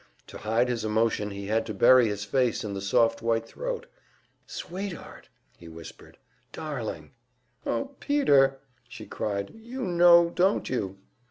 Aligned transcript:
To 0.25 0.39
hide 0.39 0.67
his 0.67 0.83
emotion 0.83 1.29
he 1.29 1.45
had 1.45 1.63
to 1.67 1.75
bury 1.75 2.07
his 2.07 2.25
face 2.25 2.63
in 2.63 2.73
the 2.73 2.81
soft 2.81 3.21
white 3.21 3.45
throat. 3.47 3.85
"Sweetheart!" 4.47 5.29
he 5.59 5.67
whispered. 5.67 6.17
"Darling!" 6.51 7.11
"Uh, 7.67 7.83
Peter!" 7.99 8.57
she 8.89 9.05
cried. 9.05 9.51
"You 9.53 9.81
know 9.83 10.31
don't 10.31 10.67
you?" 10.71 10.97